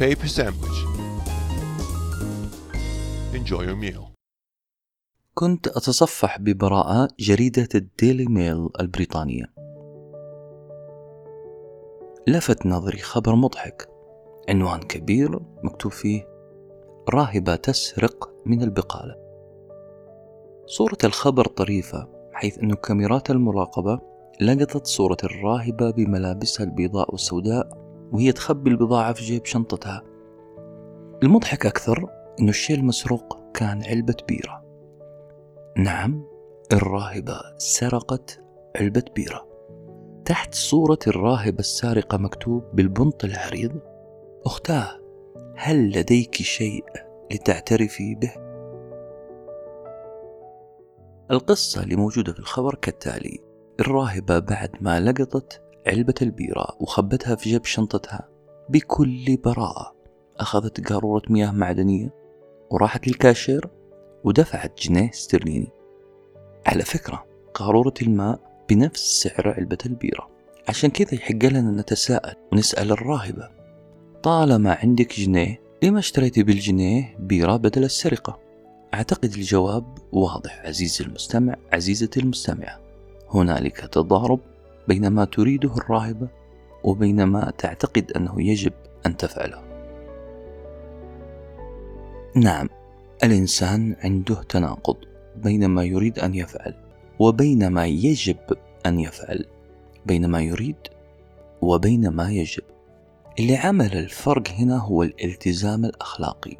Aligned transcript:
paper 0.00 0.28
sandwich. 0.28 0.78
Enjoy 3.34 3.62
your 3.68 3.76
meal. 3.76 4.10
كنت 5.34 5.68
أتصفح 5.68 6.38
ببراءة 6.38 7.08
جريدة 7.18 7.68
الديلي 7.74 8.26
ميل 8.26 8.68
البريطانية 8.80 9.44
لفت 12.26 12.66
نظري 12.66 12.98
خبر 12.98 13.34
مضحك 13.34 13.88
عنوان 14.48 14.80
كبير 14.80 15.40
مكتوب 15.62 15.92
فيه 15.92 16.28
راهبة 17.08 17.56
تسرق 17.56 18.30
من 18.46 18.62
البقالة 18.62 19.16
صورة 20.66 20.98
الخبر 21.04 21.44
طريفة 21.44 22.08
حيث 22.32 22.58
أن 22.58 22.74
كاميرات 22.74 23.30
المراقبة 23.30 24.00
لقطت 24.40 24.86
صورة 24.86 25.18
الراهبة 25.24 25.90
بملابسها 25.90 26.64
البيضاء 26.64 27.10
والسوداء 27.12 27.79
وهي 28.12 28.32
تخبي 28.32 28.70
البضاعة 28.70 29.12
في 29.12 29.22
جيب 29.22 29.46
شنطتها. 29.46 30.02
المضحك 31.22 31.66
أكثر 31.66 32.06
أن 32.40 32.48
الشيء 32.48 32.76
المسروق 32.76 33.52
كان 33.54 33.82
علبة 33.84 34.16
بيرة. 34.28 34.64
نعم 35.76 36.24
الراهبة 36.72 37.40
سرقت 37.58 38.40
علبة 38.76 39.04
بيرة. 39.16 39.50
تحت 40.24 40.54
صورة 40.54 40.98
الراهبة 41.06 41.58
السارقة 41.58 42.18
مكتوب 42.18 42.64
بالبنط 42.72 43.24
العريض 43.24 43.72
أختاه 44.44 45.00
هل 45.56 45.98
لديك 45.98 46.34
شيء 46.34 46.84
لتعترفي 47.32 48.14
به؟ 48.14 48.32
القصة 51.30 51.82
اللي 51.82 51.96
موجودة 51.96 52.32
في 52.32 52.38
الخبر 52.38 52.74
كالتالي 52.74 53.38
الراهبة 53.80 54.38
بعد 54.38 54.70
ما 54.80 55.00
لقطت 55.00 55.62
علبة 55.90 56.14
البيرة 56.22 56.76
وخبتها 56.80 57.34
في 57.34 57.50
جيب 57.50 57.64
شنطتها. 57.64 58.28
بكل 58.68 59.36
براءة 59.44 59.94
أخذت 60.38 60.92
قارورة 60.92 61.22
مياه 61.28 61.50
معدنية 61.50 62.14
وراحت 62.70 63.08
للكاشير 63.08 63.68
ودفعت 64.24 64.80
جنيه 64.82 65.10
استرليني 65.10 65.68
على 66.66 66.82
فكرة 66.82 67.24
قارورة 67.54 67.94
الماء 68.02 68.64
بنفس 68.68 69.22
سعر 69.22 69.48
علبة 69.48 69.78
البيرة. 69.86 70.30
عشان 70.68 70.90
كذا 70.90 71.14
يحق 71.14 71.44
لنا 71.44 71.82
نتساءل 71.82 72.34
ونسأل 72.52 72.92
الراهبة. 72.92 73.48
طالما 74.22 74.74
عندك 74.82 75.20
جنيه 75.20 75.60
لما 75.82 75.98
اشتريتي 75.98 76.42
بالجنيه 76.42 77.16
بيرة 77.18 77.56
بدل 77.56 77.84
السرقة؟ 77.84 78.38
أعتقد 78.94 79.34
الجواب 79.34 79.98
واضح 80.12 80.62
عزيزي 80.64 81.04
المستمع 81.04 81.56
عزيزتي 81.72 82.20
المستمعة. 82.20 82.80
هنالك 83.30 83.76
تضارب 83.76 84.40
بين 84.88 85.08
ما 85.08 85.24
تريده 85.24 85.74
الراهبة 85.76 86.28
وبين 86.84 87.22
ما 87.22 87.52
تعتقد 87.58 88.12
أنه 88.12 88.42
يجب 88.42 88.72
أن 89.06 89.16
تفعله. 89.16 89.62
نعم 92.36 92.68
الإنسان 93.24 93.96
عنده 94.04 94.42
تناقض 94.42 94.96
بين 95.36 95.66
ما 95.66 95.84
يريد 95.84 96.18
أن 96.18 96.34
يفعل 96.34 96.74
وبين 97.18 97.68
ما 97.68 97.86
يجب 97.86 98.36
أن 98.86 99.00
يفعل 99.00 99.46
بين 100.06 100.26
ما 100.26 100.40
يريد 100.40 100.76
وبين 101.62 102.08
ما 102.08 102.30
يجب. 102.30 102.62
اللي 103.38 103.56
عمل 103.56 103.96
الفرق 103.96 104.48
هنا 104.48 104.78
هو 104.78 105.02
الالتزام 105.02 105.84
الأخلاقي. 105.84 106.56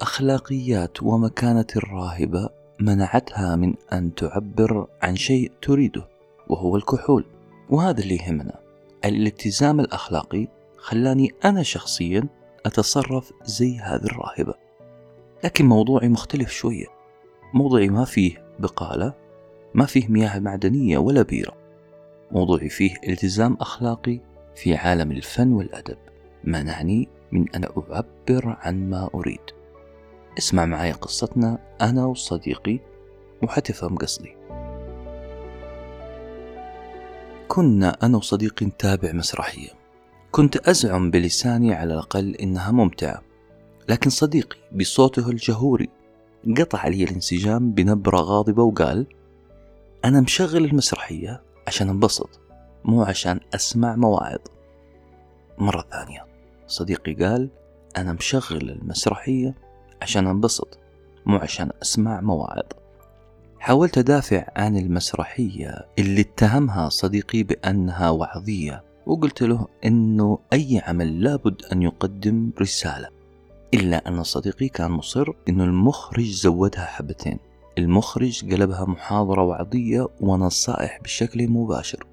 أخلاقيات 0.00 1.02
ومكانة 1.02 1.66
الراهبة 1.76 2.48
منعتها 2.80 3.56
من 3.56 3.74
أن 3.92 4.14
تعبر 4.14 4.86
عن 5.02 5.16
شيء 5.16 5.52
تريده 5.62 6.08
وهو 6.48 6.76
الكحول. 6.76 7.24
وهذا 7.74 8.00
اللي 8.00 8.16
يهمنا. 8.16 8.60
الالتزام 9.04 9.80
الأخلاقي 9.80 10.48
خلاني 10.76 11.34
أنا 11.44 11.62
شخصيا 11.62 12.28
أتصرف 12.66 13.32
زي 13.44 13.78
هذه 13.78 14.04
الراهبة. 14.04 14.54
لكن 15.44 15.66
موضوعي 15.66 16.08
مختلف 16.08 16.50
شوية. 16.50 16.86
موضوعي 17.54 17.88
ما 17.88 18.04
فيه 18.04 18.46
بقالة 18.58 19.14
ما 19.74 19.86
فيه 19.86 20.08
مياه 20.08 20.38
معدنية 20.38 20.98
ولا 20.98 21.22
بيرة. 21.22 21.56
موضوعي 22.30 22.68
فيه 22.68 22.94
التزام 23.08 23.56
أخلاقي 23.60 24.20
في 24.54 24.74
عالم 24.74 25.10
الفن 25.10 25.52
والأدب. 25.52 25.98
منعني 26.44 27.08
من 27.32 27.54
أن 27.54 27.64
أعبر 27.64 28.56
عن 28.60 28.90
ما 28.90 29.10
أريد. 29.14 29.40
اسمع 30.38 30.64
معي 30.64 30.92
قصتنا 30.92 31.58
أنا 31.80 32.06
وصديقي 32.06 32.80
وحتفهم 33.42 33.96
قصدي. 33.96 34.36
كنا 37.48 37.96
أنا 38.02 38.16
وصديقي 38.16 38.66
نتابع 38.66 39.12
مسرحية. 39.12 39.68
كنت 40.30 40.56
أزعم 40.56 41.10
بلساني 41.10 41.74
على 41.74 41.94
الأقل 41.94 42.34
إنها 42.34 42.72
ممتعة. 42.72 43.22
لكن 43.88 44.10
صديقي 44.10 44.56
بصوته 44.72 45.30
الجهوري 45.30 45.88
قطع 46.58 46.88
لي 46.88 47.04
الانسجام 47.04 47.72
بنبرة 47.72 48.18
غاضبة 48.18 48.62
وقال 48.62 49.06
أنا 50.04 50.20
مشغل 50.20 50.64
المسرحية 50.64 51.42
عشان 51.66 51.88
أنبسط 51.88 52.40
مو 52.84 53.02
عشان 53.02 53.40
أسمع 53.54 53.96
مواعظ. 53.96 54.40
مرة 55.58 55.86
ثانية 55.90 56.26
صديقي 56.66 57.14
قال 57.14 57.50
أنا 57.96 58.12
مشغل 58.12 58.70
المسرحية 58.70 59.54
عشان 60.02 60.26
أنبسط 60.26 60.78
مو 61.26 61.36
عشان 61.36 61.70
أسمع 61.82 62.20
مواعظ. 62.20 62.83
حاولت 63.64 63.98
أدافع 63.98 64.46
عن 64.56 64.76
المسرحية 64.76 65.86
اللي 65.98 66.20
اتهمها 66.20 66.88
صديقي 66.88 67.42
بأنها 67.42 68.10
وعظية 68.10 68.84
وقلت 69.06 69.42
له 69.42 69.66
أنه 69.84 70.38
أي 70.52 70.82
عمل 70.86 71.22
لابد 71.22 71.62
أن 71.72 71.82
يقدم 71.82 72.50
رسالة 72.60 73.08
إلا 73.74 74.08
أن 74.08 74.22
صديقي 74.22 74.68
كان 74.68 74.90
مصر 74.90 75.26
أنه 75.48 75.64
المخرج 75.64 76.30
زودها 76.30 76.84
حبتين. 76.84 77.38
المخرج 77.78 78.52
قلبها 78.52 78.84
محاضرة 78.84 79.42
وعظية 79.42 80.08
ونصائح 80.20 81.00
بشكل 81.04 81.48
مباشر. 81.48 82.06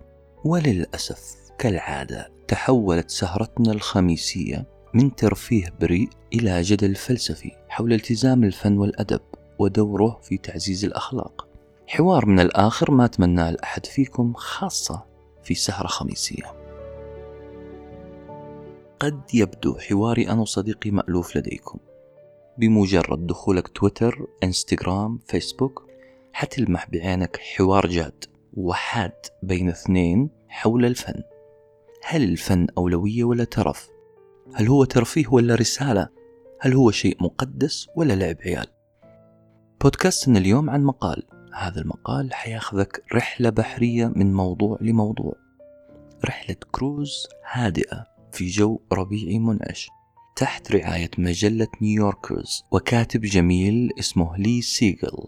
وللأسف 0.46 1.36
كالعادة 1.60 2.30
تحولت 2.48 3.10
سهرتنا 3.10 3.72
الخميسية 3.72 4.66
من 4.94 5.16
ترفيه 5.16 5.74
بريء 5.82 6.10
إلى 6.34 6.62
جدل 6.62 6.96
فلسفي 6.96 7.52
حول 7.70 7.94
التزام 7.94 8.44
الفن 8.44 8.78
والأدب. 8.78 9.22
ودوره 9.62 10.20
في 10.24 10.38
تعزيز 10.38 10.86
الأخلاق 10.86 11.48
حوار 11.88 12.26
من 12.26 12.40
الآخر 12.40 12.92
ما 12.92 13.06
أتمناه 13.06 13.52
لأحد 13.52 13.86
فيكم 13.86 14.34
خاصة 14.34 15.06
في 15.44 15.54
سهرة 15.54 15.88
خميسية 15.88 16.54
قد 19.00 19.22
يبدو 19.34 19.76
حواري 19.76 20.30
أنا 20.30 20.42
وصديقي 20.42 20.92
مألوف 20.92 21.38
لديكم 21.38 21.80
بمجرد 22.58 23.28
دخولك 23.28 23.68
تويتر 23.68 24.28
إنستغرام 24.44 25.20
فيسبوك 25.28 25.88
حتلمح 26.34 26.90
بعينك 26.90 27.38
حوار 27.38 27.88
جاد 27.88 28.26
وحاد 28.54 29.26
بين 29.44 29.70
اثنين 29.70 30.30
حول 30.48 30.86
الفن 30.86 31.24
هل 32.04 32.24
الفن 32.24 32.68
أولوية 32.78 33.24
ولا 33.24 33.44
ترف؟ 33.44 33.90
هل 34.54 34.68
هو 34.68 34.84
ترفيه 34.84 35.28
ولا 35.28 35.56
رسالة؟ 35.56 36.10
هل 36.60 36.74
هو 36.74 36.92
شيء 36.92 37.18
مقدس 37.24 37.88
ولا 37.96 38.14
لعب 38.14 38.38
عيال؟ 38.46 38.81
بودكاستنا 39.82 40.40
اليوم 40.40 40.70
عن 40.70 40.84
مقال. 40.84 41.24
هذا 41.54 41.82
المقال 41.82 42.34
حياخذك 42.34 43.04
رحلة 43.14 43.50
بحرية 43.50 44.08
من 44.16 44.34
موضوع 44.34 44.78
لموضوع. 44.82 45.34
رحلة 46.26 46.56
كروز 46.72 47.28
هادئة 47.52 48.08
في 48.32 48.48
جو 48.48 48.80
ربيعي 48.94 49.40
منعش 49.40 49.90
تحت 50.36 50.72
رعاية 50.72 51.10
مجلة 51.18 51.68
New 51.82 52.06
Yorkers 52.06 52.64
وكاتب 52.72 53.22
جميل 53.22 53.90
اسمه 54.00 54.38
لي 54.38 54.62
سيجل 54.62 55.28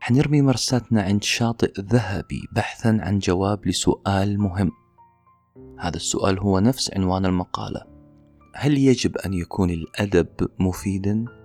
حنرمي 0.00 0.42
مرساتنا 0.42 1.02
عند 1.02 1.22
شاطئ 1.22 1.80
ذهبي 1.80 2.40
بحثا 2.52 2.98
عن 3.00 3.18
جواب 3.18 3.66
لسؤال 3.66 4.40
مهم. 4.40 4.70
هذا 5.78 5.96
السؤال 5.96 6.38
هو 6.38 6.58
نفس 6.58 6.90
عنوان 6.94 7.26
المقالة. 7.26 7.84
هل 8.54 8.78
يجب 8.78 9.16
أن 9.16 9.34
يكون 9.34 9.70
الأدب 9.70 10.48
مفيدا؟ 10.58 11.37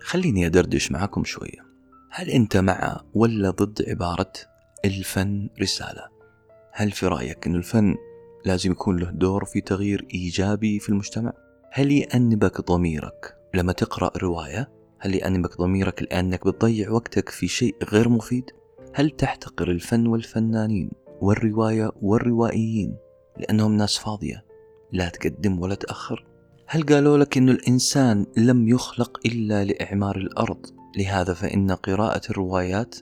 خليني 0.00 0.46
أدردش 0.46 0.92
معكم 0.92 1.24
شوية 1.24 1.68
هل 2.10 2.30
أنت 2.30 2.56
مع 2.56 3.00
ولا 3.14 3.50
ضد 3.50 3.84
عبارة 3.88 4.32
الفن 4.84 5.48
رسالة؟ 5.60 6.08
هل 6.72 6.90
في 6.90 7.06
رأيك 7.06 7.46
أن 7.46 7.54
الفن 7.54 7.94
لازم 8.44 8.70
يكون 8.72 8.96
له 8.96 9.10
دور 9.10 9.44
في 9.44 9.60
تغيير 9.60 10.06
إيجابي 10.14 10.78
في 10.78 10.88
المجتمع؟ 10.88 11.32
هل 11.72 11.92
يأنبك 11.92 12.60
ضميرك 12.60 13.36
لما 13.54 13.72
تقرأ 13.72 14.10
رواية؟ 14.18 14.70
هل 14.98 15.14
يأنبك 15.14 15.58
ضميرك 15.58 16.02
لأنك 16.02 16.46
بتضيع 16.46 16.90
وقتك 16.90 17.28
في 17.28 17.48
شيء 17.48 17.76
غير 17.84 18.08
مفيد؟ 18.08 18.50
هل 18.94 19.10
تحتقر 19.10 19.70
الفن 19.70 20.06
والفنانين 20.06 20.90
والرواية 21.20 21.90
والروائيين 22.02 22.96
لأنهم 23.38 23.76
ناس 23.76 23.98
فاضية 23.98 24.44
لا 24.92 25.08
تقدم 25.08 25.60
ولا 25.60 25.74
تأخر؟ 25.74 26.24
هل 26.70 26.82
قالوا 26.82 27.18
لك 27.18 27.36
أن 27.36 27.48
الإنسان 27.48 28.26
لم 28.36 28.68
يخلق 28.68 29.20
إلا 29.26 29.64
لإعمار 29.64 30.16
الأرض 30.16 30.66
لهذا 30.96 31.34
فإن 31.34 31.70
قراءة 31.70 32.30
الروايات 32.30 32.96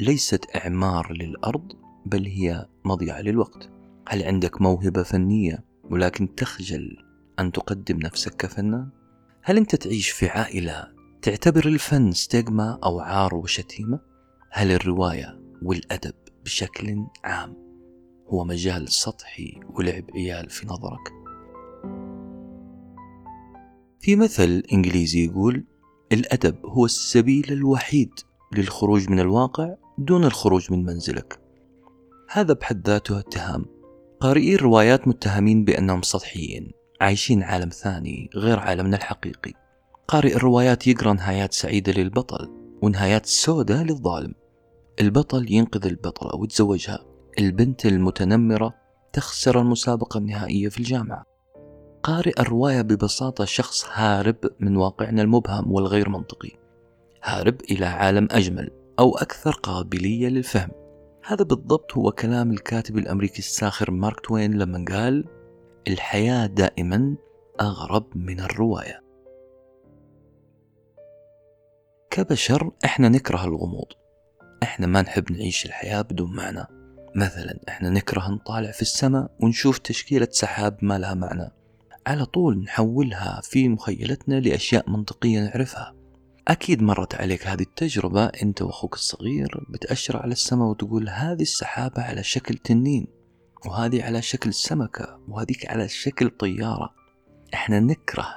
ليست 0.00 0.56
إعمار 0.56 1.12
للأرض 1.12 1.72
بل 2.06 2.26
هي 2.26 2.66
مضيعة 2.84 3.20
للوقت 3.20 3.70
هل 4.08 4.22
عندك 4.22 4.62
موهبة 4.62 5.02
فنية 5.02 5.64
ولكن 5.84 6.34
تخجل 6.34 6.96
أن 7.38 7.52
تقدم 7.52 7.98
نفسك 7.98 8.36
كفنان؟ 8.36 8.88
هل 9.42 9.56
أنت 9.56 9.74
تعيش 9.74 10.10
في 10.10 10.28
عائلة 10.28 10.88
تعتبر 11.22 11.66
الفن 11.66 12.12
ستيغما 12.12 12.78
أو 12.84 13.00
عار 13.00 13.34
وشتيمة؟ 13.34 14.00
هل 14.50 14.72
الرواية 14.72 15.40
والأدب 15.62 16.14
بشكل 16.44 17.06
عام 17.24 17.56
هو 18.28 18.44
مجال 18.44 18.88
سطحي 18.88 19.60
ولعب 19.70 20.04
عيال 20.14 20.50
في 20.50 20.66
نظرك؟ 20.66 21.25
في 24.00 24.16
مثل 24.16 24.62
إنجليزي 24.72 25.24
يقول 25.24 25.64
الأدب 26.12 26.66
هو 26.66 26.84
السبيل 26.84 27.52
الوحيد 27.52 28.10
للخروج 28.52 29.10
من 29.10 29.20
الواقع 29.20 29.74
دون 29.98 30.24
الخروج 30.24 30.72
من 30.72 30.84
منزلك. 30.84 31.40
هذا 32.30 32.54
بحد 32.54 32.88
ذاته 32.88 33.18
اتهام. 33.18 33.64
قارئي 34.20 34.54
الروايات 34.54 35.08
متهمين 35.08 35.64
بأنهم 35.64 36.02
سطحيين 36.02 36.70
عايشين 37.00 37.42
عالم 37.42 37.68
ثاني 37.68 38.30
غير 38.34 38.58
عالمنا 38.58 38.96
الحقيقي. 38.96 39.52
قارئ 40.08 40.36
الروايات 40.36 40.86
يقرأ 40.86 41.12
نهايات 41.12 41.52
سعيدة 41.52 41.92
للبطل 41.92 42.50
ونهايات 42.82 43.26
سوداء 43.26 43.82
للظالم. 43.82 44.34
البطل 45.00 45.52
ينقذ 45.52 45.86
البطلة 45.86 46.40
ويتزوجها. 46.40 47.04
البنت 47.38 47.86
المتنمرة 47.86 48.74
تخسر 49.12 49.60
المسابقة 49.60 50.18
النهائية 50.18 50.68
في 50.68 50.78
الجامعة. 50.78 51.35
قارئ 52.06 52.40
الرواية 52.40 52.82
ببساطة 52.82 53.44
شخص 53.44 53.86
هارب 53.92 54.36
من 54.60 54.76
واقعنا 54.76 55.22
المبهم 55.22 55.72
والغير 55.72 56.08
منطقي. 56.08 56.50
هارب 57.22 57.60
إلى 57.70 57.86
عالم 57.86 58.28
أجمل 58.30 58.70
أو 58.98 59.16
أكثر 59.16 59.50
قابلية 59.50 60.28
للفهم. 60.28 60.70
هذا 61.24 61.44
بالضبط 61.44 61.92
هو 61.96 62.12
كلام 62.12 62.50
الكاتب 62.50 62.98
الأمريكي 62.98 63.38
الساخر 63.38 63.90
مارك 63.90 64.20
توين 64.20 64.58
لما 64.58 64.84
قال 64.88 65.24
الحياة 65.88 66.46
دائما 66.46 67.16
أغرب 67.60 68.16
من 68.16 68.40
الرواية 68.40 69.02
كبشر 72.10 72.70
إحنا 72.84 73.08
نكره 73.08 73.44
الغموض. 73.44 73.92
إحنا 74.62 74.86
ما 74.86 75.02
نحب 75.02 75.32
نعيش 75.32 75.66
الحياة 75.66 76.02
بدون 76.02 76.36
معنى. 76.36 76.66
مثلا 77.14 77.60
إحنا 77.68 77.90
نكره 77.90 78.30
نطالع 78.30 78.70
في 78.70 78.82
السماء 78.82 79.30
ونشوف 79.40 79.78
تشكيلة 79.78 80.28
سحاب 80.30 80.78
ما 80.82 80.98
لها 80.98 81.14
معنى. 81.14 81.55
على 82.06 82.26
طول 82.26 82.58
نحولها 82.58 83.40
في 83.44 83.68
مخيلتنا 83.68 84.40
لأشياء 84.40 84.90
منطقية 84.90 85.40
نعرفها. 85.40 85.94
أكيد 86.48 86.82
مرت 86.82 87.14
عليك 87.14 87.46
هذه 87.46 87.62
التجربة 87.62 88.24
أنت 88.24 88.62
وأخوك 88.62 88.94
الصغير 88.94 89.64
بتأشر 89.68 90.16
على 90.16 90.32
السماء 90.32 90.68
وتقول 90.68 91.08
هذه 91.08 91.42
السحابة 91.42 92.02
على 92.02 92.22
شكل 92.22 92.54
تنين 92.54 93.06
وهذه 93.66 94.02
على 94.04 94.22
شكل 94.22 94.54
سمكة 94.54 95.20
وهذيك 95.28 95.70
على 95.70 95.88
شكل 95.88 96.30
طيارة. 96.30 96.94
إحنا 97.54 97.80
نكره 97.80 98.28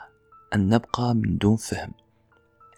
أن 0.56 0.69
نبقى 0.69 1.15
من 1.15 1.38
دون 1.38 1.56
فهم. 1.56 1.92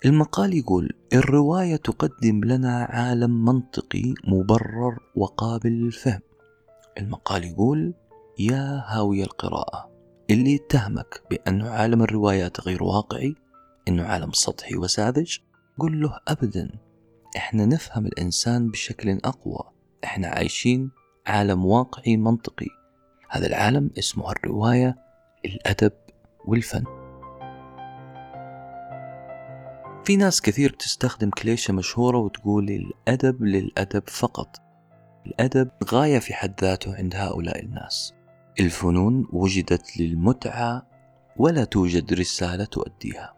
المقال 0.05 0.53
يقول 0.53 0.89
الرواية 1.13 1.75
تقدم 1.75 2.43
لنا 2.43 2.83
عالم 2.83 3.45
منطقي 3.45 4.13
مبرر 4.27 4.97
وقابل 5.15 5.69
للفهم. 5.69 6.21
المقال 6.97 7.43
يقول 7.43 7.93
يا 8.39 8.83
هاوي 8.87 9.23
القراءة. 9.23 9.90
اللي 10.31 10.53
يتهمك 10.53 11.21
بأنه 11.29 11.69
عالم 11.69 12.01
الروايات 12.01 12.61
غير 12.61 12.83
واقعي 12.83 13.35
إنه 13.87 14.03
عالم 14.03 14.31
سطحي 14.31 14.75
وساذج 14.75 15.37
قل 15.79 16.01
له 16.01 16.19
أبدا 16.27 16.71
إحنا 17.37 17.65
نفهم 17.65 18.05
الإنسان 18.05 18.69
بشكل 18.69 19.19
أقوى 19.25 19.71
إحنا 20.03 20.27
عايشين 20.27 20.91
عالم 21.27 21.65
واقعي 21.65 22.17
منطقي. 22.17 22.67
هذا 23.29 23.47
العالم 23.47 23.89
اسمه 23.99 24.31
الرواية 24.31 24.95
الأدب 25.45 25.93
والفن. 26.45 26.83
في 30.05 30.15
ناس 30.15 30.41
كثير 30.41 30.71
بتستخدم 30.71 31.29
كليشة 31.29 31.73
مشهورة 31.73 32.17
وتقول 32.17 32.69
الأدب 32.69 33.43
للأدب 33.43 34.03
فقط. 34.09 34.57
الأدب 35.25 35.69
غاية 35.83 36.19
في 36.19 36.33
حد 36.33 36.61
ذاته 36.61 36.95
عند 36.95 37.15
هؤلاء 37.15 37.59
الناس. 37.59 38.13
الفنون 38.61 39.27
وجدت 39.31 39.97
للمتعة 39.99 40.87
ولا 41.37 41.63
توجد 41.63 42.13
رسالة 42.13 42.65
تؤديها. 42.65 43.33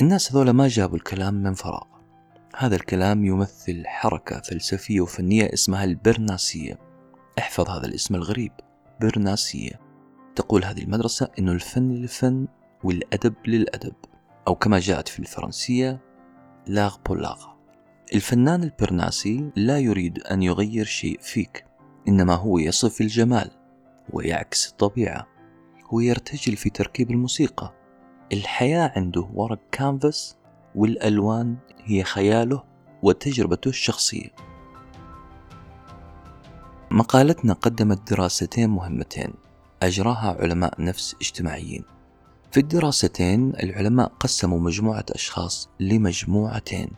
الناس 0.00 0.32
هذولا 0.32 0.52
ما 0.52 0.68
جابوا 0.68 0.96
الكلام 0.96 1.34
من 1.34 1.54
فراغ. 1.54 1.86
هذا 2.56 2.76
الكلام 2.76 3.24
يمثل 3.24 3.82
حركة 3.86 4.40
فلسفية 4.40 5.00
وفنية 5.00 5.52
اسمها 5.52 5.84
البرناسية. 5.84 6.78
احفظ 7.38 7.70
هذا 7.70 7.86
الاسم 7.86 8.14
الغريب 8.14 8.52
برناسية. 9.00 9.80
تقول 10.36 10.64
هذه 10.64 10.82
المدرسة 10.82 11.28
أنه 11.38 11.52
الفن 11.52 11.88
للفن 11.88 12.46
والأدب 12.84 13.34
للأدب. 13.46 13.94
أو 14.48 14.54
كما 14.54 14.78
جاءت 14.78 15.08
في 15.08 15.18
الفرنسية 15.18 16.00
لاغ 16.66 16.96
بولاغ 17.06 17.56
الفنان 18.14 18.62
البرناسي 18.62 19.50
لا 19.56 19.78
يريد 19.78 20.18
أن 20.18 20.42
يغير 20.42 20.84
شيء 20.84 21.18
فيك 21.20 21.64
إنما 22.08 22.34
هو 22.34 22.58
يصف 22.58 23.00
الجمال. 23.00 23.50
ويعكس 24.12 24.68
الطبيعة 24.70 25.26
هو 25.86 26.00
يرتجل 26.00 26.56
في 26.56 26.70
تركيب 26.70 27.10
الموسيقى. 27.10 27.72
الحياة 28.32 28.92
عنده 28.96 29.28
ورق 29.34 29.58
كانفاس 29.72 30.36
والألوان 30.74 31.56
هي 31.84 32.04
خياله 32.04 32.62
وتجربته 33.02 33.68
الشخصية. 33.68 34.28
مقالتنا 36.90 37.52
قدمت 37.52 38.10
دراستين 38.10 38.70
مهمتين 38.70 39.34
أجراها 39.82 40.36
علماء 40.40 40.82
نفس 40.82 41.16
اجتماعيين. 41.20 41.84
في 42.50 42.60
الدراستين 42.60 43.50
العلماء 43.50 44.12
قسموا 44.20 44.60
مجموعة 44.60 45.04
أشخاص 45.10 45.68
لمجموعتين. 45.80 46.90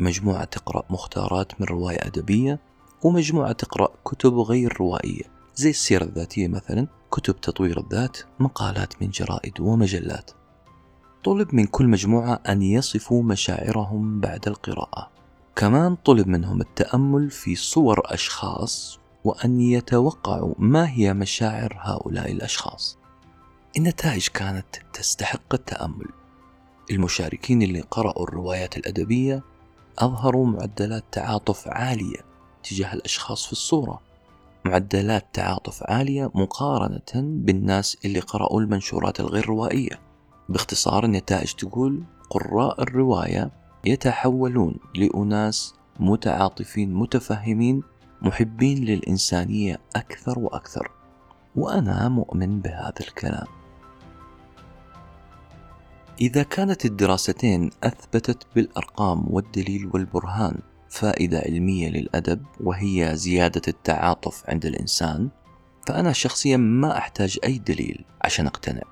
مجموعة 0.00 0.44
تقرأ 0.44 0.82
مختارات 0.90 1.60
من 1.60 1.66
رواية 1.66 1.98
أدبية 2.06 2.60
ومجموعة 3.02 3.52
تقرأ 3.52 3.88
كتب 4.04 4.38
غير 4.38 4.76
روائية. 4.80 5.33
زي 5.56 5.70
السيرة 5.70 6.04
الذاتية 6.04 6.48
مثلا 6.48 6.86
كتب 7.10 7.40
تطوير 7.40 7.80
الذات 7.80 8.18
مقالات 8.38 9.02
من 9.02 9.10
جرائد 9.10 9.60
ومجلات. 9.60 10.30
طلب 11.24 11.54
من 11.54 11.66
كل 11.66 11.88
مجموعة 11.88 12.40
أن 12.48 12.62
يصفوا 12.62 13.22
مشاعرهم 13.22 14.20
بعد 14.20 14.48
القراءة. 14.48 15.10
كمان 15.56 15.94
طلب 15.94 16.28
منهم 16.28 16.60
التأمل 16.60 17.30
في 17.30 17.54
صور 17.54 18.00
أشخاص 18.04 18.98
وأن 19.24 19.60
يتوقعوا 19.60 20.54
ما 20.58 20.90
هي 20.90 21.14
مشاعر 21.14 21.78
هؤلاء 21.80 22.32
الأشخاص. 22.32 22.98
النتائج 23.76 24.28
كانت 24.28 24.66
تستحق 24.92 25.54
التأمل. 25.54 26.08
المشاركين 26.90 27.62
اللي 27.62 27.80
قرأوا 27.80 28.24
الروايات 28.24 28.76
الأدبية 28.76 29.42
أظهروا 29.98 30.46
معدلات 30.46 31.04
تعاطف 31.12 31.68
عالية 31.68 32.20
تجاه 32.70 32.94
الأشخاص 32.94 33.46
في 33.46 33.52
الصورة. 33.52 34.00
معدلات 34.64 35.26
تعاطف 35.32 35.82
عالية 35.82 36.30
مقارنة 36.34 37.12
بالناس 37.14 37.96
اللي 38.04 38.20
قرأوا 38.20 38.60
المنشورات 38.60 39.20
الغير 39.20 39.46
روائية 39.46 40.00
باختصار 40.48 41.04
النتائج 41.04 41.52
تقول 41.52 42.04
قراء 42.30 42.82
الرواية 42.82 43.50
يتحولون 43.84 44.76
لأناس 44.94 45.74
متعاطفين 46.00 46.94
متفهمين 46.94 47.82
محبين 48.22 48.84
للإنسانية 48.84 49.80
أكثر 49.96 50.38
وأكثر 50.38 50.90
وأنا 51.56 52.08
مؤمن 52.08 52.60
بهذا 52.60 53.00
الكلام. 53.00 53.46
إذا 56.20 56.42
كانت 56.42 56.84
الدراستين 56.84 57.70
أثبتت 57.84 58.46
بالأرقام 58.54 59.34
والدليل 59.34 59.90
والبرهان 59.94 60.58
فائدة 60.94 61.38
علمية 61.38 61.88
للأدب 61.88 62.42
وهي 62.60 63.10
زيادة 63.14 63.62
التعاطف 63.68 64.42
عند 64.48 64.66
الإنسان. 64.66 65.28
فأنا 65.86 66.12
شخصيا 66.12 66.56
ما 66.56 66.98
أحتاج 66.98 67.38
أي 67.44 67.58
دليل 67.58 68.04
عشان 68.22 68.46
أقتنع. 68.46 68.82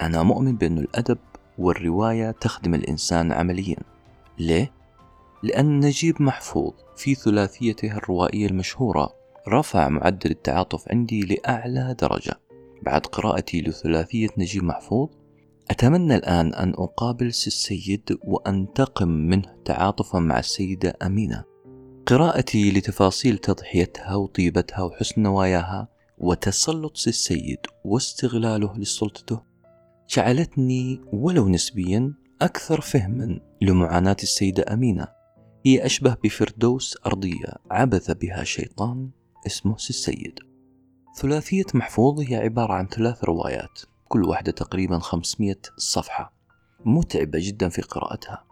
أنا 0.00 0.22
مؤمن 0.22 0.56
بأن 0.56 0.78
الأدب 0.78 1.18
والرواية 1.58 2.30
تخدم 2.30 2.74
الإنسان 2.74 3.32
عمليا. 3.32 3.76
ليه؟ 4.38 4.72
لأن 5.42 5.80
نجيب 5.80 6.22
محفوظ 6.22 6.72
في 6.96 7.14
ثلاثيته 7.14 7.96
الروائية 7.96 8.46
المشهورة. 8.46 9.14
رفع 9.48 9.88
معدل 9.88 10.30
التعاطف 10.30 10.88
عندي 10.90 11.20
لأعلى 11.20 11.96
درجة. 12.00 12.34
بعد 12.82 13.06
قراءتي 13.06 13.60
لثلاثية 13.60 14.28
نجيب 14.38 14.64
محفوظ 14.64 15.08
أتمنى 15.70 16.16
الآن 16.16 16.54
أن 16.54 16.70
أقابل 16.70 17.32
سي 17.32 17.46
السيد 17.46 18.18
وأنتقم 18.24 19.08
منه 19.08 19.56
تعاطفا 19.64 20.18
مع 20.18 20.38
السيدة 20.38 20.96
أمينة. 21.02 21.44
قراءتي 22.06 22.70
لتفاصيل 22.70 23.38
تضحيتها 23.38 24.14
وطيبتها 24.14 24.82
وحسن 24.82 25.22
نواياها 25.22 25.88
وتسلط 26.18 26.96
سي 26.96 27.10
السيد 27.10 27.58
واستغلاله 27.84 28.78
لسلطته 28.78 29.40
جعلتني 30.10 31.00
ولو 31.12 31.48
نسبيا 31.48 32.14
أكثر 32.42 32.80
فهما 32.80 33.40
لمعاناة 33.62 34.16
السيدة 34.22 34.64
أمينة. 34.72 35.08
هي 35.66 35.86
أشبه 35.86 36.16
بفردوس 36.24 36.96
أرضية 37.06 37.54
عبث 37.70 38.10
بها 38.10 38.44
شيطان 38.44 39.10
اسمه 39.46 39.76
سي 39.76 39.90
السيد 39.90 40.38
ثلاثية 41.16 41.64
محفوظ 41.74 42.20
هي 42.20 42.36
عبارة 42.36 42.72
عن 42.72 42.86
ثلاث 42.86 43.24
روايات. 43.24 43.80
كل 44.08 44.24
واحدة 44.24 44.52
تقريبا 44.52 44.98
500 44.98 45.56
صفحة. 45.76 46.32
متعبة 46.84 47.38
جدا 47.42 47.68
في 47.68 47.82
قراءتها. 47.82 48.44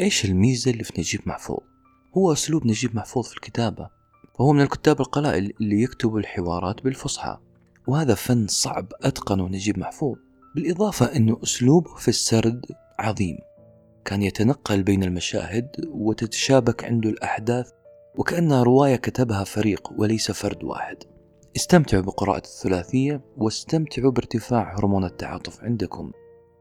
إيش 0.00 0.24
الميزة 0.24 0.70
اللي 0.70 0.84
في 0.84 0.92
نجيب 0.98 1.20
محفوظ؟ 1.26 1.60
هو 2.16 2.32
أسلوب 2.32 2.66
نجيب 2.66 2.96
محفوظ 2.96 3.26
في 3.26 3.34
الكتابة. 3.34 3.88
وهو 4.38 4.52
من 4.52 4.60
الكتاب 4.60 5.00
القلائل 5.00 5.52
اللي 5.60 5.82
يكتبوا 5.82 6.18
الحوارات 6.18 6.82
بالفصحى. 6.84 7.38
وهذا 7.86 8.14
فن 8.14 8.46
صعب 8.46 8.92
أتقنه 9.02 9.48
نجيب 9.48 9.78
محفوظ. 9.78 10.16
بالإضافة 10.54 11.16
أنه 11.16 11.38
أسلوبه 11.42 11.94
في 11.94 12.08
السرد 12.08 12.66
عظيم. 12.98 13.38
كان 14.04 14.22
يتنقل 14.22 14.82
بين 14.82 15.02
المشاهد 15.02 15.70
وتتشابك 15.88 16.84
عنده 16.84 17.10
الأحداث 17.10 17.70
وكأنها 18.16 18.62
رواية 18.62 18.96
كتبها 18.96 19.44
فريق 19.44 19.92
وليس 19.96 20.30
فرد 20.30 20.64
واحد. 20.64 20.96
استمتعوا 21.56 22.02
بقراءة 22.02 22.42
الثلاثية 22.44 23.20
واستمتعوا 23.36 24.10
بارتفاع 24.10 24.78
هرمون 24.78 25.04
التعاطف 25.04 25.64
عندكم 25.64 26.12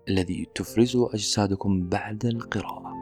الذي 0.09 0.47
تفرزه 0.55 1.13
أجسادكم 1.13 1.89
بعد 1.89 2.25
القراءة 2.25 2.93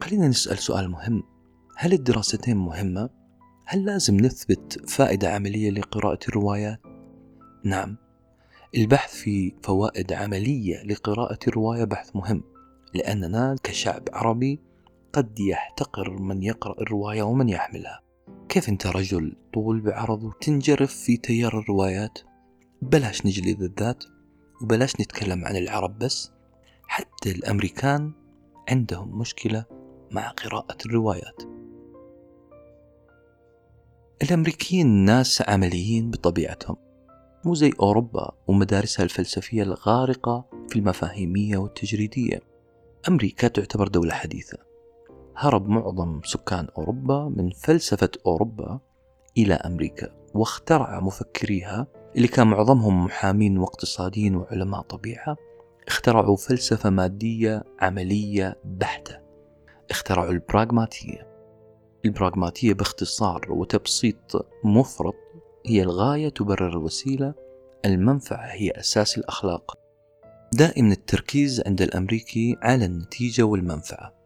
خلينا 0.00 0.28
نسأل 0.28 0.58
سؤال 0.58 0.90
مهم 0.90 1.22
هل 1.76 1.92
الدراستين 1.92 2.56
مهمة؟ 2.56 3.10
هل 3.64 3.84
لازم 3.84 4.16
نثبت 4.16 4.90
فائدة 4.90 5.32
عملية 5.32 5.70
لقراءة 5.70 6.18
الروايات؟ 6.28 6.80
نعم 7.64 7.96
البحث 8.76 9.14
في 9.14 9.54
فوائد 9.62 10.12
عملية 10.12 10.82
لقراءة 10.82 11.38
الرواية 11.48 11.84
بحث 11.84 12.16
مهم 12.16 12.42
لأننا 12.94 13.56
كشعب 13.62 14.08
عربي 14.12 14.60
قد 15.12 15.40
يحتقر 15.40 16.10
من 16.10 16.42
يقرأ 16.42 16.80
الرواية 16.80 17.22
ومن 17.22 17.48
يحملها. 17.48 18.00
كيف 18.48 18.68
أنت 18.68 18.86
رجل 18.86 19.36
طول 19.54 19.80
بعرض 19.80 20.24
وتنجرف 20.24 20.94
في 20.94 21.16
تيار 21.16 21.58
الروايات؟ 21.58 22.18
بلاش 22.82 23.26
نجلد 23.26 23.62
الذات 23.62 24.04
وبلاش 24.62 25.00
نتكلم 25.00 25.44
عن 25.44 25.56
العرب 25.56 25.98
بس. 25.98 26.32
حتى 26.86 27.30
الأمريكان 27.30 28.12
عندهم 28.68 29.18
مشكلة 29.18 29.64
مع 30.10 30.28
قراءة 30.28 30.76
الروايات. 30.86 31.42
الأمريكيين 34.22 34.86
ناس 34.86 35.42
عمليين 35.48 36.10
بطبيعتهم. 36.10 36.76
مو 37.44 37.54
زي 37.54 37.72
أوروبا 37.80 38.32
ومدارسها 38.46 39.04
الفلسفية 39.04 39.62
الغارقة 39.62 40.44
في 40.68 40.78
المفاهيمية 40.78 41.56
والتجريدية. 41.56 42.40
أمريكا 43.08 43.48
تعتبر 43.48 43.88
دولة 43.88 44.14
حديثة. 44.14 44.71
هرب 45.36 45.68
معظم 45.68 46.20
سكان 46.24 46.68
أوروبا 46.78 47.32
من 47.36 47.50
فلسفة 47.50 48.10
أوروبا 48.26 48.80
إلى 49.38 49.54
أمريكا 49.54 50.08
واخترع 50.34 51.00
مفكريها 51.00 51.86
اللي 52.16 52.28
كان 52.28 52.46
معظمهم 52.46 53.04
محامين 53.04 53.58
واقتصاديين 53.58 54.36
وعلماء 54.36 54.80
طبيعة. 54.80 55.36
اخترعوا 55.88 56.36
فلسفة 56.36 56.90
مادية 56.90 57.64
عملية 57.80 58.56
بحتة. 58.64 59.18
اخترعوا 59.90 60.30
البراغماتية. 60.30 61.26
البراغماتية 62.04 62.74
باختصار 62.74 63.52
وتبسيط 63.52 64.46
مفرط 64.64 65.14
هي 65.66 65.82
الغاية 65.82 66.28
تبرر 66.28 66.68
الوسيلة 66.68 67.34
المنفعة 67.84 68.46
هي 68.46 68.70
أساس 68.70 69.18
الأخلاق. 69.18 69.78
دائما 70.52 70.92
التركيز 70.92 71.62
عند 71.66 71.82
الأمريكي 71.82 72.56
على 72.62 72.84
النتيجة 72.84 73.42
والمنفعة. 73.42 74.21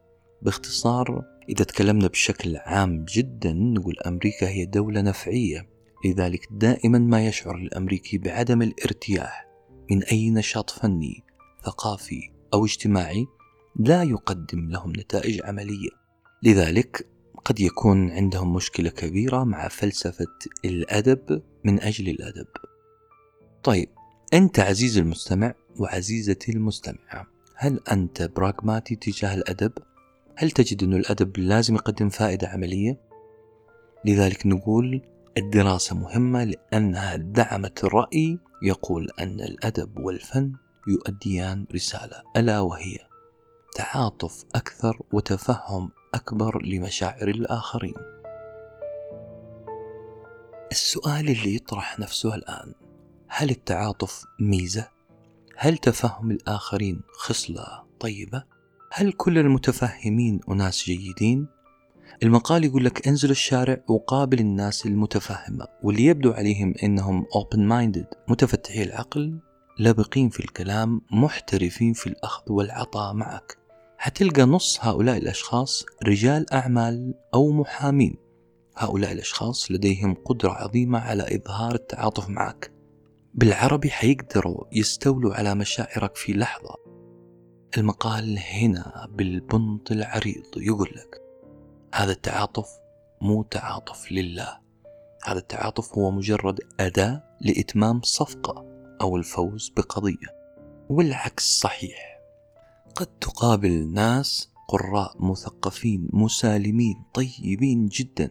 باختصار 0.46 1.24
إذا 1.48 1.64
تكلمنا 1.64 2.06
بشكل 2.08 2.56
عام 2.56 3.04
جدا 3.04 3.52
نقول 3.52 3.98
أمريكا 4.06 4.48
هي 4.48 4.64
دولة 4.64 5.00
نفعية. 5.00 5.68
لذلك 6.04 6.48
دائما 6.50 6.98
ما 6.98 7.26
يشعر 7.26 7.54
الأمريكي 7.56 8.18
بعدم 8.18 8.62
الارتياح 8.62 9.46
من 9.90 10.02
أي 10.02 10.30
نشاط 10.30 10.70
فني 10.70 11.24
ثقافي 11.64 12.30
أو 12.54 12.64
اجتماعي 12.64 13.26
لا 13.76 14.02
يقدم 14.02 14.70
لهم 14.70 14.92
نتائج 14.96 15.40
عملية. 15.44 15.90
لذلك 16.42 17.06
قد 17.44 17.60
يكون 17.60 18.10
عندهم 18.10 18.54
مشكلة 18.54 18.90
كبيرة 18.90 19.44
مع 19.44 19.68
فلسفة 19.68 20.38
الأدب 20.64 21.42
من 21.64 21.80
أجل 21.80 22.08
الأدب. 22.08 22.46
طيب 23.62 23.88
أنت 24.34 24.60
عزيزي 24.60 25.00
المستمع 25.00 25.54
وعزيزتي 25.78 26.52
المستمعة 26.52 27.26
هل 27.54 27.80
أنت 27.92 28.22
براغماتي 28.22 28.96
تجاه 28.96 29.34
الأدب؟ 29.34 29.72
هل 30.38 30.50
تجد 30.50 30.82
أن 30.82 30.94
الأدب 30.94 31.38
لازم 31.38 31.74
يقدم 31.74 32.08
فائدة 32.08 32.48
عملية؟ 32.48 33.00
لذلك 34.04 34.46
نقول 34.46 35.02
الدراسة 35.38 35.96
مهمة 35.96 36.44
لأنها 36.44 37.16
دعمت 37.16 37.84
الرأي 37.84 38.38
يقول 38.62 39.08
أن 39.20 39.40
الأدب 39.40 39.98
والفن 39.98 40.52
يؤديان 40.88 41.66
رسالة 41.74 42.22
ألا 42.36 42.60
وهي 42.60 42.98
تعاطف 43.74 44.44
أكثر 44.54 45.00
وتفهم 45.12 45.90
أكبر 46.14 46.62
لمشاعر 46.62 47.28
الآخرين. 47.28 47.94
السؤال 50.72 51.28
اللي 51.28 51.54
يطرح 51.54 51.98
نفسه 51.98 52.34
الآن 52.34 52.74
هل 53.28 53.50
التعاطف 53.50 54.24
ميزة؟ 54.40 54.88
هل 55.56 55.78
تفهم 55.78 56.30
الآخرين 56.30 57.00
خصلة 57.12 57.84
طيبة؟ 58.00 58.55
هل 58.98 59.12
كل 59.12 59.38
المتفهمين 59.38 60.40
أناس 60.50 60.84
جيدين؟ 60.84 61.46
المقال 62.22 62.64
يقول 62.64 62.84
لك 62.84 63.08
انزل 63.08 63.30
الشارع 63.30 63.80
وقابل 63.88 64.38
الناس 64.38 64.86
المتفهمة 64.86 65.66
واللي 65.82 66.04
يبدو 66.04 66.32
عليهم 66.32 66.74
إنهم 66.82 67.24
open 67.24 67.56
minded 67.56 68.16
متفتحي 68.28 68.82
العقل 68.82 69.38
لبقين 69.78 70.28
في 70.28 70.40
الكلام 70.40 71.00
محترفين 71.10 71.92
في 71.92 72.06
الأخذ 72.06 72.52
والعطاء 72.52 73.14
معك. 73.14 73.58
حتلقى 73.98 74.42
نص 74.42 74.78
هؤلاء 74.80 75.16
الأشخاص 75.16 75.84
رجال 76.02 76.52
أعمال 76.52 77.14
أو 77.34 77.52
محامين. 77.52 78.16
هؤلاء 78.76 79.12
الأشخاص 79.12 79.70
لديهم 79.70 80.14
قدرة 80.24 80.50
عظيمة 80.50 80.98
على 80.98 81.36
إظهار 81.36 81.74
التعاطف 81.74 82.28
معك. 82.28 82.72
بالعربي 83.34 83.90
حيقدروا 83.90 84.64
يستولوا 84.72 85.34
على 85.34 85.54
مشاعرك 85.54 86.16
في 86.16 86.32
لحظة. 86.32 86.85
المقال 87.78 88.38
هنا 88.38 89.08
بالبنط 89.12 89.90
العريض 89.92 90.44
يقول 90.56 90.88
لك 90.88 91.22
هذا 91.94 92.12
التعاطف 92.12 92.68
مو 93.20 93.42
تعاطف 93.42 94.12
لله 94.12 94.58
هذا 95.24 95.38
التعاطف 95.38 95.98
هو 95.98 96.10
مجرد 96.10 96.60
أداة 96.80 97.22
لإتمام 97.40 98.00
صفقة 98.02 98.64
أو 99.00 99.16
الفوز 99.16 99.72
بقضية 99.76 100.36
والعكس 100.88 101.60
صحيح. 101.60 102.20
قد 102.94 103.06
تقابل 103.06 103.92
ناس 103.92 104.50
قراء 104.68 105.14
مثقفين 105.20 106.08
مسالمين 106.12 107.04
طيبين 107.14 107.86
جدا 107.86 108.30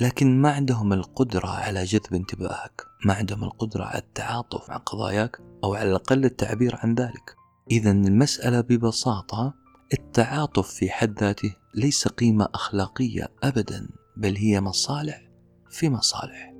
لكن 0.00 0.42
ما 0.42 0.50
عندهم 0.50 0.92
القدرة 0.92 1.48
على 1.48 1.84
جذب 1.84 2.14
انتباهك 2.14 2.82
ما 3.04 3.14
عندهم 3.14 3.44
القدرة 3.44 3.84
على 3.84 3.98
التعاطف 3.98 4.70
مع 4.70 4.76
قضاياك 4.76 5.40
أو 5.64 5.74
على 5.74 5.88
الأقل 5.90 6.24
التعبير 6.24 6.76
عن 6.82 6.94
ذلك. 6.94 7.36
إذا 7.70 7.90
المسألة 7.90 8.60
ببساطة 8.60 9.54
التعاطف 9.92 10.68
في 10.68 10.90
حد 10.90 11.18
ذاته 11.18 11.56
ليس 11.74 12.08
قيمة 12.08 12.48
أخلاقية 12.54 13.28
أبدا 13.42 13.88
بل 14.16 14.36
هي 14.36 14.60
مصالح 14.60 15.22
في 15.70 15.88
مصالح. 15.88 16.54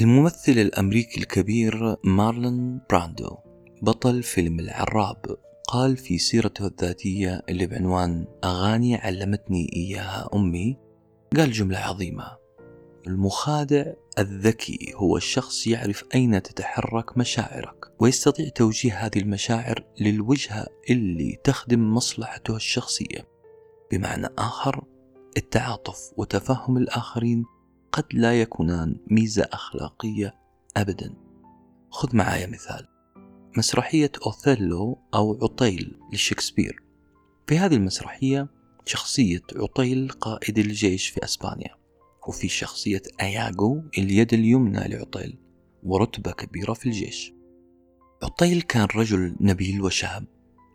الممثل 0.00 0.52
الأمريكي 0.52 1.20
الكبير 1.20 1.96
مارلون 2.04 2.80
براندو 2.90 3.36
بطل 3.82 4.22
فيلم 4.22 4.60
العراب 4.60 5.36
قال 5.68 5.96
في 5.96 6.18
سيرته 6.18 6.66
الذاتية 6.66 7.42
اللي 7.48 7.66
بعنوان 7.66 8.26
أغاني 8.44 8.96
علمتني 8.96 9.70
إياها 9.76 10.28
أمي 10.34 10.76
قال 11.36 11.52
جملة 11.52 11.78
عظيمة 11.78 12.36
المخادع 13.06 13.92
الذكي 14.18 14.92
هو 14.96 15.16
الشخص 15.16 15.66
يعرف 15.66 16.04
أين 16.14 16.42
تتحرك 16.42 17.18
مشاعرك 17.18 17.92
ويستطيع 18.00 18.48
توجيه 18.48 19.06
هذه 19.06 19.18
المشاعر 19.18 19.84
للوجهة 20.00 20.66
اللي 20.90 21.38
تخدم 21.44 21.94
مصلحته 21.94 22.56
الشخصية. 22.56 23.28
بمعنى 23.92 24.28
آخر 24.38 24.84
التعاطف 25.36 25.98
وتفهم 26.16 26.76
الآخرين 26.76 27.44
قد 27.92 28.04
لا 28.12 28.40
يكونان 28.40 28.96
ميزة 29.10 29.48
أخلاقية 29.52 30.34
أبدا. 30.76 31.14
خذ 31.90 32.16
معايا 32.16 32.46
مثال. 32.46 32.86
مسرحية 33.56 34.12
أوثيلو 34.26 34.98
أو 35.14 35.38
عطيل 35.42 35.98
لشكسبير. 36.12 36.82
في 37.46 37.58
هذه 37.58 37.74
المسرحية 37.74 38.48
شخصية 38.86 39.42
عطيل 39.56 40.08
قائد 40.08 40.58
الجيش 40.58 41.08
في 41.08 41.24
أسبانيا. 41.24 41.79
وفي 42.28 42.48
شخصية 42.48 43.02
أياغو 43.20 43.82
اليد 43.98 44.34
اليمنى 44.34 44.88
لعطيل 44.88 45.38
ورتبة 45.82 46.32
كبيرة 46.32 46.72
في 46.72 46.86
الجيش. 46.86 47.32
عطيل 48.22 48.62
كان 48.62 48.88
رجل 48.94 49.36
نبيل 49.40 49.82
وشاب 49.82 50.24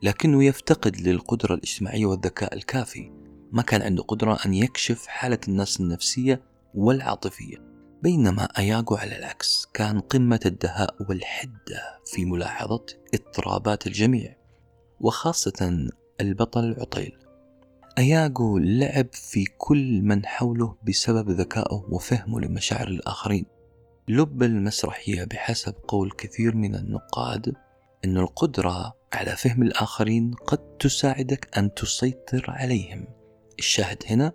لكنه 0.04 0.44
يفتقد 0.44 0.98
للقدرة 1.02 1.54
الاجتماعية 1.54 2.06
والذكاء 2.06 2.54
الكافي. 2.56 3.12
ما 3.52 3.62
كان 3.62 3.82
عنده 3.82 4.04
قدرة 4.04 4.40
أن 4.46 4.54
يكشف 4.54 5.08
حالة 5.08 5.40
الناس 5.48 5.80
النفسية 5.80 6.42
والعاطفية 6.74 7.58
بينما 8.04 8.44
أياغو 8.44 8.96
على 8.96 9.18
العكس 9.18 9.68
كان 9.74 10.00
قمة 10.00 10.40
الدهاء 10.46 10.96
والحدة 11.10 12.00
في 12.06 12.26
ملاحظة 12.26 12.86
اضطرابات 13.14 13.88
الجميع 13.88 14.36
وخاصة 15.00 15.90
البطل 16.22 16.76
عطيل. 16.80 17.25
أياغو 17.98 18.58
لعب 18.58 19.08
في 19.12 19.46
كل 19.58 20.02
من 20.02 20.26
حوله 20.26 20.76
بسبب 20.88 21.30
ذكائه 21.32 21.86
وفهمه 21.90 22.40
لمشاعر 22.40 22.88
الآخرين. 22.88 23.46
لب 24.08 24.44
المسرحية 24.44 25.24
بحسب 25.24 25.76
قول 25.88 26.12
كثير 26.12 26.56
من 26.56 26.76
النقاد 26.76 27.54
أن 28.06 28.18
القدرة 28.18 28.94
على 29.14 29.36
فهم 29.36 29.64
الآخرين 29.64 30.34
قد 30.34 30.58
تساعدك 30.58 31.58
أن 31.58 31.74
تسيطر 31.74 32.46
عليهم. 32.48 33.08
الشاهد 33.60 34.04
هنا 34.08 34.32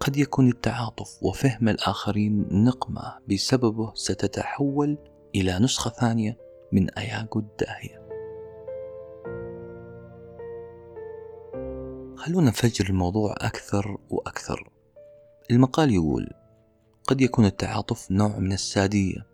قد 0.00 0.16
يكون 0.16 0.48
التعاطف 0.48 1.22
وفهم 1.22 1.68
الآخرين 1.68 2.48
نقمة 2.50 3.18
بسببه 3.30 3.94
ستتحول 3.94 4.98
إلى 5.34 5.58
نسخة 5.58 5.90
ثانية 5.90 6.38
من 6.72 6.90
أياغو 6.90 7.40
الداهية. 7.40 7.97
خلونا 12.18 12.48
نفجر 12.48 12.86
الموضوع 12.88 13.34
أكثر 13.38 13.98
وأكثر. 14.10 14.70
المقال 15.50 15.94
يقول 15.94 16.30
قد 17.06 17.20
يكون 17.20 17.44
التعاطف 17.44 18.10
نوع 18.10 18.38
من 18.38 18.52
السادية. 18.52 19.26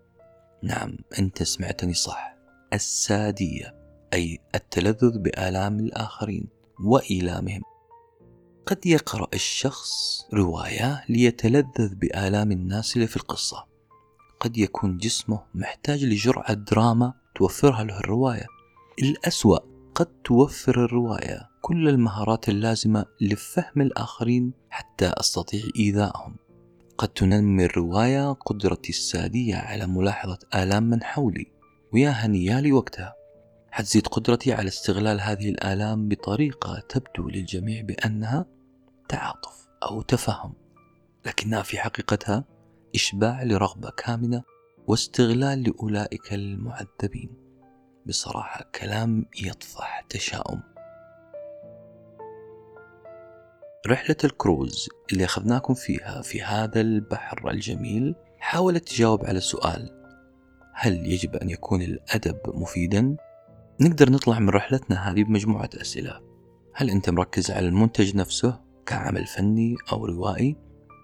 نعم 0.62 0.98
أنت 1.18 1.42
سمعتني 1.42 1.94
صح. 1.94 2.36
السادية 2.72 3.74
أي 4.14 4.38
التلذذ 4.54 5.18
بآلام 5.18 5.80
الآخرين 5.80 6.48
وإيلامهم. 6.80 7.62
قد 8.66 8.86
يقرأ 8.86 9.28
الشخص 9.34 10.24
رواية 10.34 11.04
ليتلذذ 11.08 11.94
بآلام 11.94 12.52
الناس 12.52 12.96
اللي 12.96 13.06
في 13.06 13.16
القصة. 13.16 13.66
قد 14.40 14.58
يكون 14.58 14.98
جسمه 14.98 15.42
محتاج 15.54 16.04
لجرعة 16.04 16.52
دراما 16.52 17.14
توفرها 17.34 17.84
له 17.84 17.98
الرواية. 17.98 18.46
الأسوأ 19.02 19.73
قد 19.94 20.06
توفر 20.24 20.84
الرواية 20.84 21.50
كل 21.60 21.88
المهارات 21.88 22.48
اللازمة 22.48 23.04
لفهم 23.20 23.80
الآخرين 23.82 24.52
حتى 24.70 25.06
أستطيع 25.06 25.62
إيذائهم. 25.76 26.36
قد 26.98 27.08
تنمي 27.08 27.64
الرواية 27.64 28.32
قدرتي 28.32 28.88
السادية 28.88 29.56
على 29.56 29.86
ملاحظة 29.86 30.38
آلام 30.54 30.82
من 30.82 31.02
حولي. 31.02 31.46
ويا 31.92 32.10
هنيالي 32.10 32.72
وقتها. 32.72 33.14
حتزيد 33.70 34.06
قدرتي 34.06 34.52
على 34.52 34.68
استغلال 34.68 35.20
هذه 35.20 35.48
الآلام 35.50 36.08
بطريقة 36.08 36.82
تبدو 36.88 37.28
للجميع 37.28 37.82
بأنها 37.82 38.46
تعاطف 39.08 39.68
أو 39.82 40.02
تفهم. 40.02 40.54
لكنها 41.26 41.62
في 41.62 41.78
حقيقتها 41.78 42.44
إشباع 42.94 43.42
لرغبة 43.42 43.90
كامنة 43.90 44.42
واستغلال 44.86 45.62
لأولئك 45.62 46.34
المعذبين. 46.34 47.43
بصراحة 48.06 48.70
كلام 48.74 49.26
يطفح 49.42 50.00
تشاؤم 50.08 50.62
رحلة 53.86 54.16
الكروز 54.24 54.88
اللي 55.12 55.24
أخذناكم 55.24 55.74
فيها 55.74 56.22
في 56.22 56.42
هذا 56.42 56.80
البحر 56.80 57.50
الجميل 57.50 58.14
حاولت 58.38 58.88
تجاوب 58.88 59.24
على 59.26 59.40
سؤال 59.40 59.90
هل 60.74 61.06
يجب 61.06 61.36
أن 61.36 61.50
يكون 61.50 61.82
الأدب 61.82 62.38
مفيدا؟ 62.46 63.16
نقدر 63.80 64.10
نطلع 64.10 64.38
من 64.38 64.48
رحلتنا 64.48 65.10
هذه 65.10 65.24
بمجموعة 65.24 65.70
أسئلة 65.80 66.20
هل 66.74 66.90
أنت 66.90 67.10
مركز 67.10 67.50
على 67.50 67.68
المنتج 67.68 68.16
نفسه 68.16 68.60
كعمل 68.86 69.26
فني 69.26 69.76
أو 69.92 70.06
روائي؟ 70.06 70.56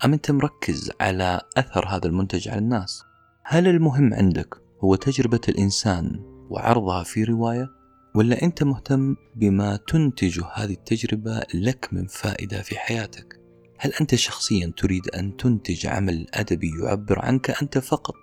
أم 0.05 0.13
أنت 0.13 0.31
مركز 0.31 0.91
على 1.01 1.41
أثر 1.57 1.87
هذا 1.89 2.07
المنتج 2.07 2.49
على 2.49 2.59
الناس؟ 2.59 3.03
هل 3.45 3.69
المهم 3.69 4.15
عندك 4.15 4.55
هو 4.85 4.95
تجربة 4.95 5.41
الإنسان 5.49 6.30
وعرضها 6.51 7.03
في 7.03 7.25
رواية؟ 7.25 7.71
ولا 8.15 8.43
أنت 8.43 8.63
مهتم 8.63 9.17
بما 9.37 9.77
تنتجه 9.77 10.45
هذه 10.55 10.73
التجربة 10.73 11.43
لك 11.55 11.89
من 11.93 12.07
فائدة 12.07 12.63
في 12.63 12.79
حياتك؟ 12.79 13.41
هل 13.79 13.93
أنت 14.01 14.15
شخصيا 14.15 14.73
تريد 14.77 15.09
أن 15.09 15.37
تنتج 15.37 15.87
عمل 15.87 16.27
أدبي 16.35 16.71
يعبر 16.83 17.19
عنك 17.19 17.63
أنت 17.63 17.79
فقط 17.79 18.17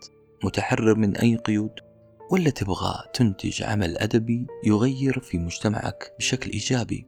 متحرر 0.43 0.95
من 0.95 1.17
أي 1.17 1.35
قيود؟ 1.35 1.71
ولا 2.31 2.49
تبغى 2.49 3.03
تنتج 3.13 3.63
عمل 3.63 3.97
أدبي 3.97 4.47
يغير 4.65 5.19
في 5.19 5.37
مجتمعك 5.37 6.13
بشكل 6.19 6.51
إيجابي؟ 6.51 7.07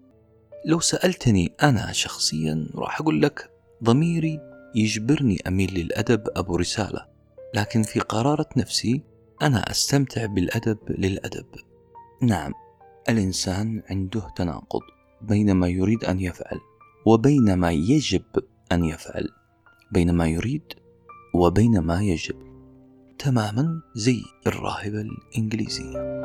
لو 0.66 0.80
سألتني 0.80 1.54
أنا 1.64 1.92
شخصيا 1.92 2.68
راح 2.76 3.02
أقول 3.02 3.22
لك 3.22 3.50
ضميري 3.84 4.40
يجبرني 4.76 5.38
أميل 5.48 5.74
للأدب 5.74 6.24
أبو 6.36 6.56
رسالة 6.56 7.06
لكن 7.54 7.84
في 7.84 8.00
قرارة 8.00 8.50
نفسي 8.58 9.02
أنا 9.42 9.72
أستمتع 9.72 10.26
بالأدب 10.26 10.78
للأدب 10.90 11.46
نعم 12.22 12.54
الإنسان 13.10 13.84
عنده 13.90 14.30
تناقض 14.36 14.82
بين 15.22 15.52
ما 15.52 15.68
يريد 15.68 16.04
أن 16.04 16.20
يفعل 16.20 16.60
وبين 17.06 17.54
ما 17.54 17.72
يجب 17.72 18.24
أن 18.72 18.84
يفعل 18.84 19.30
بين 19.92 20.14
ما 20.14 20.28
يريد 20.28 20.64
وبين 21.34 21.80
ما 21.80 22.02
يجب 22.02 22.36
تماما 23.20 23.82
زي 23.96 24.22
الراهبة 24.48 25.02
الإنجليزية 25.02 26.20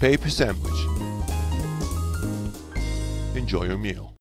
Paper 0.00 0.30
sandwich. 0.30 0.80
Enjoy 3.36 3.64
your 3.64 3.76
meal. 3.76 4.14